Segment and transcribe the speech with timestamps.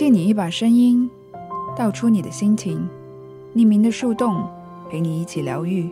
[0.00, 1.10] 借你一把声音，
[1.76, 2.88] 道出你的心情，
[3.54, 4.48] 匿名的树洞
[4.88, 5.90] 陪你一起疗愈。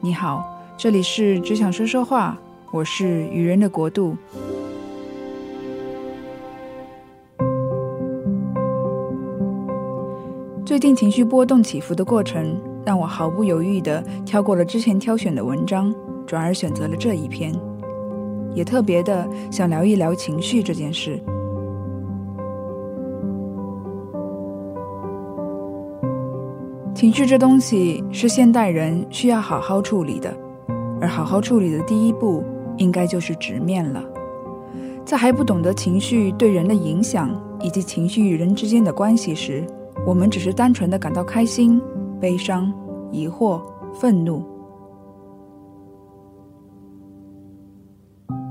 [0.00, 0.44] 你好，
[0.76, 2.38] 这里是只想说说话，
[2.70, 4.16] 我是愚人的国度。
[10.64, 12.56] 最近情绪波动起伏的过程，
[12.86, 15.92] 让我毫不犹豫的跳过了之前挑选的文章，
[16.24, 17.52] 转而选择了这一篇，
[18.54, 21.20] 也特别的想聊一聊情绪这件事。
[27.04, 30.34] 情绪这东西是现代人需要好好处理的，
[31.02, 32.42] 而好好处理的第一步，
[32.78, 34.02] 应该就是直面了。
[35.04, 39.62] 在还不懂得情绪对人的影响以及情绪与人之间的关系时，
[40.06, 41.78] 我们只是单纯的感到开心、
[42.18, 42.72] 悲伤、
[43.12, 43.60] 疑惑、
[43.92, 44.42] 愤怒。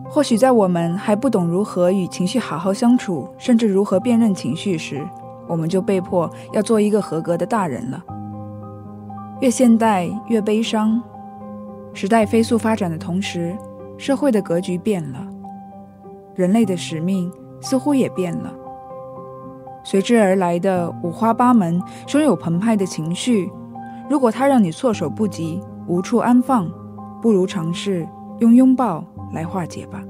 [0.08, 5.04] 或许在我们还不懂如何与情绪好好相处，甚至如何辨认情绪时，
[5.48, 8.06] 我们就被迫要做一个合格的大人了。
[9.44, 11.04] 越现代越悲伤，
[11.94, 13.54] 时代飞速发展的同时，
[13.98, 15.28] 社会的格局变了，
[16.34, 18.54] 人类的使命似乎也变了。
[19.84, 21.78] 随之而来的五花八门、
[22.08, 23.52] 汹涌澎湃的情绪，
[24.10, 26.72] 如果它让你措手不及、无处安放，
[27.22, 28.08] 不如尝试
[28.40, 30.02] 用拥抱来化解吧。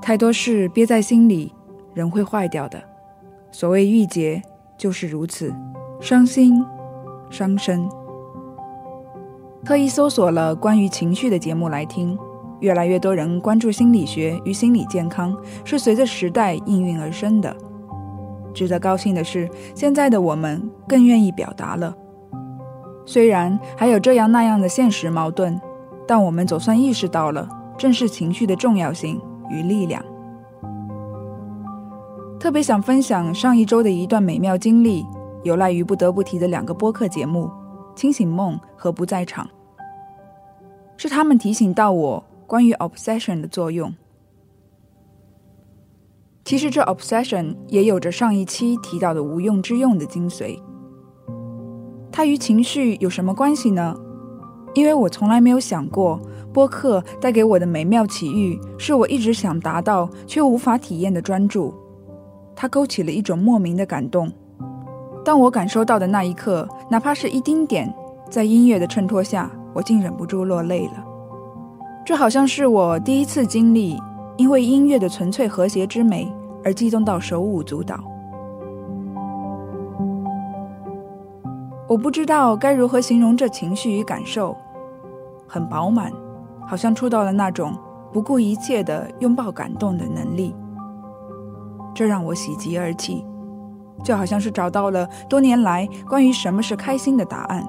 [0.00, 1.52] 太多事憋在心里，
[1.92, 2.80] 人会坏掉的。
[3.50, 4.40] 所谓郁结，
[4.78, 5.52] 就是如此，
[6.00, 6.64] 伤心。
[7.30, 7.88] 伤身。
[9.64, 12.18] 特意搜索了关于情绪的节目来听，
[12.60, 17.56] 越来越多人关注心理学与心理健康，是随着时代应运而生的。
[18.52, 21.94] 值得高兴的是，现在的我们更愿意表达了。
[23.06, 25.60] 虽然还有这样那样的现实矛盾，
[26.06, 30.04] 但我们总算意识到了正视情绪的重要性与力量。
[32.38, 35.06] 特别想分享上一周的一段美妙经历。
[35.44, 37.44] 有赖于不得不提的两个播客节目
[37.94, 39.46] 《清醒梦》和《不在场》，
[40.96, 43.94] 是他们提醒到我关于 obsession 的作用。
[46.44, 50.58] 其实这 obsession 也有着上一期提到的无用之用的精髓。
[52.10, 53.94] 它与情绪有什么关系呢？
[54.72, 56.20] 因为我从来没有想过，
[56.52, 61.74] 播客带给我的美妙奇遇，是我一直想达到却无法体验的专注。
[62.56, 64.32] 它勾起了一种莫名的感动。
[65.24, 67.92] 当我感受到的那一刻，哪怕是一丁点，
[68.28, 71.04] 在音乐的衬托下，我竟忍不住落泪了。
[72.04, 73.98] 这好像是我第一次经历
[74.36, 76.30] 因为音乐的纯粹和谐之美
[76.62, 77.98] 而激动到手舞足蹈。
[81.88, 84.54] 我不知道该如何形容这情绪与感受，
[85.46, 86.12] 很饱满，
[86.66, 87.72] 好像触到了那种
[88.12, 90.54] 不顾一切的拥抱感动的能力。
[91.94, 93.24] 这让我喜极而泣。
[94.02, 97.66] 就好像是找到了多年来关于什么是开心的答案。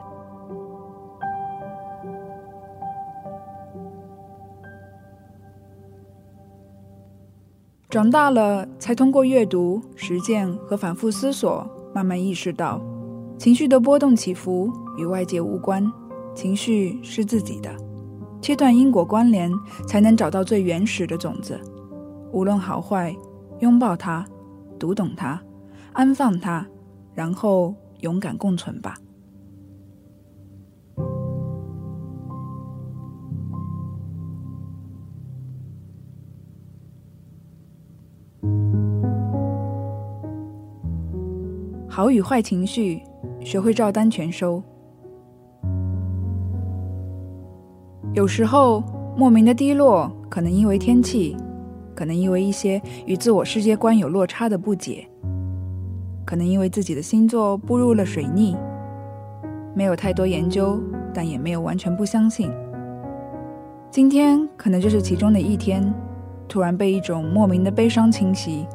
[7.90, 12.81] 长大了，才通过阅读、实践和反复思索，慢慢意识到，
[13.38, 15.90] 情绪的波动起伏与外界无关，
[16.34, 17.69] 情绪是自己的。
[18.41, 19.50] 切断因果关联，
[19.88, 21.58] 才能找到最原始的种子。
[22.34, 23.16] 无论好坏，
[23.59, 24.25] 拥抱它，
[24.78, 25.41] 读懂它。
[25.95, 26.67] 安放它，
[27.13, 28.97] 然后勇敢共存吧。
[41.88, 43.01] 好与坏情绪，
[43.39, 44.61] 学会照单全收。
[48.13, 48.84] 有时候
[49.16, 51.38] 莫名的低落，可能因为天气，
[51.95, 55.07] 可能因为一些与自我世界观有落差的不解。
[56.25, 58.58] 可能因为自己的星座步入了水逆，
[59.75, 60.81] 没有太多研究，
[61.13, 62.52] 但也没有完全不相信。
[63.91, 65.94] 今天可能就是其中的一天，
[66.47, 68.68] 突然被一种莫名的悲伤侵袭。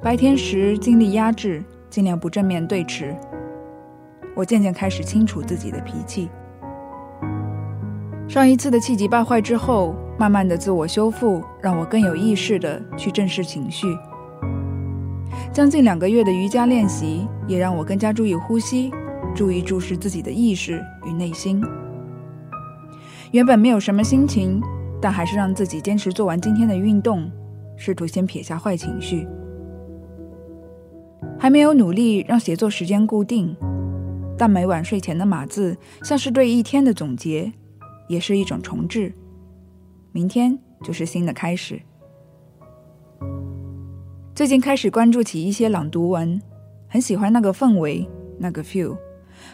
[0.00, 3.14] 白天时尽力压制，尽量不正面对持。
[4.34, 6.30] 我渐渐开始清楚自己的脾气。
[8.26, 13.86] 上一次的气急败坏之后，慢慢的自我修复，让我更有意识的去正视情绪。
[15.54, 18.90] 将近两个月的瑜伽练习，也让我更加注意呼吸，
[19.36, 21.62] 注意注视自己的意识与内心。
[23.30, 24.60] 原本没有什么心情，
[25.00, 27.30] 但还是让自己坚持做完今天的运动，
[27.76, 29.28] 试图先撇下坏情绪。
[31.38, 33.56] 还没有努力让写作时间固定，
[34.36, 37.52] 但每晚睡前的码字，像是对一天的总结，
[38.08, 39.14] 也是一种重置。
[40.10, 41.80] 明天就是新的开始。
[44.34, 46.42] 最近开始关注起一些朗读文，
[46.88, 48.04] 很喜欢那个氛围，
[48.36, 48.96] 那个 feel，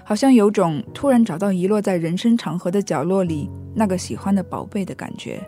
[0.02, 5.38] 好像有种突然找到遗落在人生长河的角落里那个喜欢的宝贝的感觉。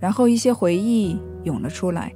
[0.00, 2.10] 然后一些回忆涌了出来，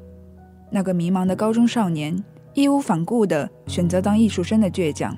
[0.70, 2.24] 那个迷茫的高中少年，
[2.54, 5.14] 义无反顾地选择当艺术生的倔强，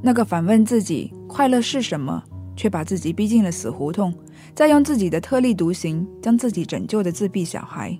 [0.00, 2.24] 那个反问自己快乐是什么，
[2.56, 4.14] 却把自己逼进了死胡同，
[4.54, 7.94] 再用自己的特立独行将自己拯救的自闭小孩。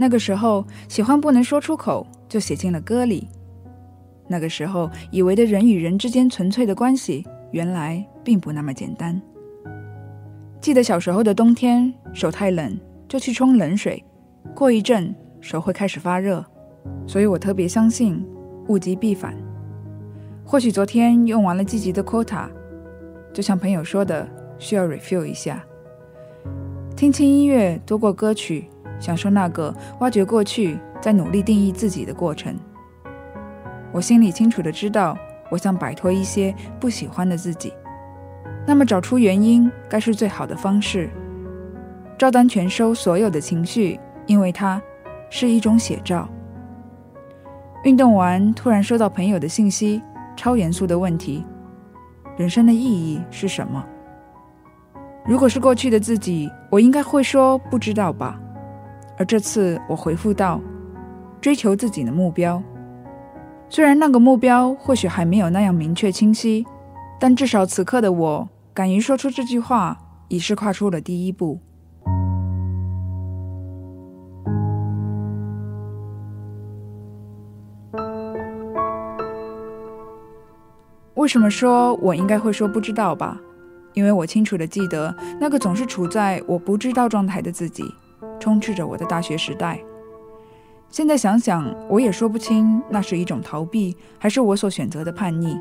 [0.00, 3.28] 那个时候喜欢不能说出口，就写进了歌里。
[4.28, 9.20] 那个时候以为的人与人之间纯粹的关系，原来并不那么简单。
[10.60, 12.78] 记得小时候的冬天，手太冷
[13.08, 14.04] 就去冲冷水，
[14.54, 16.44] 过一阵手会开始发热，
[17.06, 18.24] 所以我特别相信
[18.68, 19.34] 物极必反。
[20.44, 22.48] 或许昨天用完了积极的 quota，
[23.32, 24.28] 就像朋友说的，
[24.58, 25.64] 需要 refill 一下。
[26.94, 28.68] 听轻音乐多过歌曲，
[28.98, 32.54] 享受那个挖掘过去，在努力定义自己的过程。
[33.92, 35.16] 我心里清楚的知道，
[35.50, 37.72] 我想摆脱一些不喜欢的自己。
[38.66, 41.08] 那么找出原因，该是最好的方式。
[42.18, 44.82] 照单全收所有的情绪，因为它
[45.30, 46.28] 是一种写照。
[47.84, 50.02] 运动完，突然收到朋友的信息，
[50.36, 51.44] 超严肃的问题：
[52.36, 53.82] 人生的意义是什么？
[55.24, 58.38] 如果是过去的自己，我应该会说不知道吧。
[59.18, 60.60] 而这次我回复道：
[61.40, 62.62] 追求自己的目标。
[63.68, 66.64] 虽然那个目标或许还没有那样明确清晰，
[67.18, 68.48] 但至少此刻的我。
[68.72, 69.98] 敢于说出这句话，
[70.28, 71.58] 已是跨出了第一步。
[81.14, 83.40] 为什么说我应该会说不知道吧？
[83.94, 87.82] 因为我清楚的记得，那个总是处在我不知道状态的自己，
[88.48, 89.78] 充斥着我的大学时代。
[90.88, 95.56] 现在想想，我也说不清，那是一种逃避，还是我所选择的叛逆。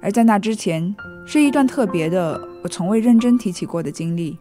[0.00, 0.94] 而在那之前。
[1.24, 4.36] 是一段特别的，我从未认真提起过的经历。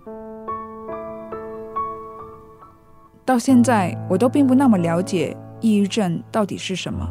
[3.24, 7.08] 到现在，我都并不那么了解抑郁症到底是什么。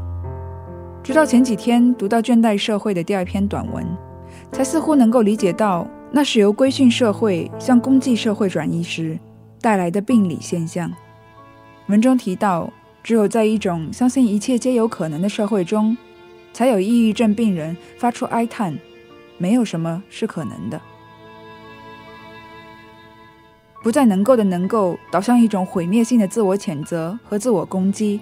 [1.05, 3.87] 直到前几天读到《倦怠社会》的第二篇短文，
[4.50, 9.17] 才似乎能够理解到，那是由规训社会向公济社会转移时
[9.60, 10.92] 带来的病理现象。
[11.86, 12.72] 文中提到，
[13.02, 15.96] 只有在一种相信一切皆有可能的社会中，
[16.52, 18.76] 才有抑郁症病人发出哀叹。
[19.38, 20.78] 没有什么是可能的，
[23.82, 28.20] 不再能够的能够导向一种毁灭性的自我谴责和自我攻击，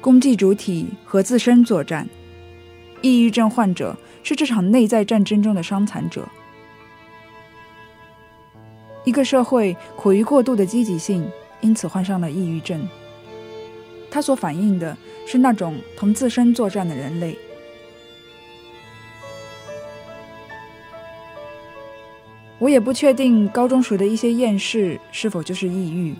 [0.00, 2.08] 攻击主体和自身作战。
[3.02, 6.26] 抑郁症患者是这场内在战争中的伤残者。
[9.12, 11.30] 一个社会苦于过度的积极性，
[11.60, 12.88] 因此患上了抑郁症。
[14.10, 17.36] 它所反映的是那种同自身作战的人类。
[22.58, 26.14] 我也不确定高中时的一些厌世是否就是抑郁。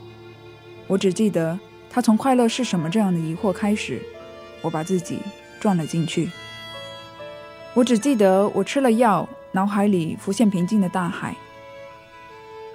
[0.87, 4.03] 我只记得他从“快乐是什么”这样的疑惑开始，
[4.61, 5.19] 我把自己
[5.59, 6.29] 撞了进去。
[7.73, 11.35] 我只记得我吃了药，脑海里浮现平静的大海。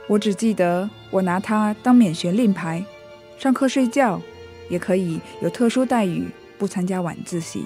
[0.08, 2.84] 我只记得我拿它当免学令牌，
[3.38, 4.22] 上课睡觉
[4.70, 7.66] 也可以有特殊待遇，不参加晚自习。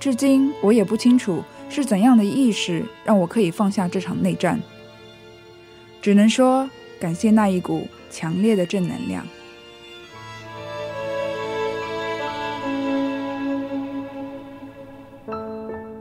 [0.00, 1.42] 至今我也不清楚。
[1.70, 4.58] 是怎样的意识让我可以放下这场内战？
[6.00, 6.66] 只能说
[6.98, 9.26] 感谢那一股强烈的正能量。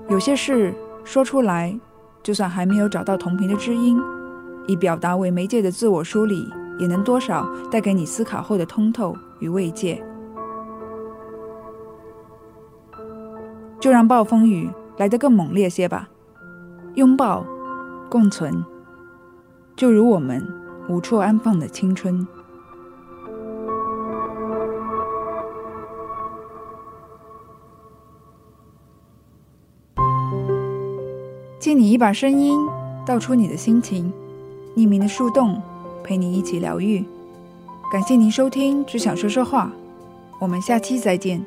[0.09, 1.77] 有些事说出来，
[2.23, 4.01] 就算还没有找到同频的知音，
[4.67, 10.03] 以表达为媒介的自我梳理，也能多少带给你思考后的通透与慰藉。
[13.79, 14.69] 就让暴风雨。
[14.97, 16.09] 来得更猛烈些吧，
[16.95, 17.45] 拥抱，
[18.09, 18.65] 共存，
[19.75, 20.43] 就如我们
[20.89, 22.27] 无处安放的青春。
[31.67, 32.57] 借你一把声音，
[33.05, 34.09] 道出你的心情，
[34.77, 35.61] 匿名的树洞，
[36.01, 37.03] 陪你一起疗愈。
[37.91, 39.65] 感谢您收听《只想说说话》，
[40.39, 41.43] 我们下期再见。